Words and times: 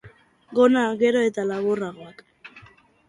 Gona 0.59 0.85
gero 1.03 1.21
eta 1.27 1.47
laburragoak. 1.53 2.25